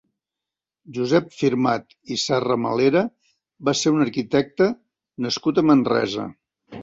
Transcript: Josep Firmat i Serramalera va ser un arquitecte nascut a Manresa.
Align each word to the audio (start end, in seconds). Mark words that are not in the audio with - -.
Josep 0.97 1.27
Firmat 1.41 1.93
i 2.15 2.17
Serramalera 2.21 3.03
va 3.69 3.75
ser 3.81 3.93
un 3.99 4.05
arquitecte 4.07 4.69
nascut 5.27 5.61
a 5.61 5.65
Manresa. 5.73 6.27